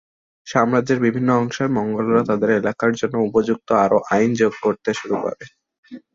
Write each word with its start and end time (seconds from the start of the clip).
সাম্রাজ্যের 0.47 0.99
বিভিন্ন 1.05 1.29
অংশের 1.37 1.69
মঙ্গোলরা 1.77 2.21
তাদের 2.29 2.49
এলাকার 2.59 2.91
জন্য 2.99 3.15
উপযুক্ত 3.27 3.67
আরও 3.83 3.97
আইন 4.11 4.29
যোগ 4.39 4.53
করতে 4.63 4.89
শুরু 4.99 5.15
করে। 5.23 5.43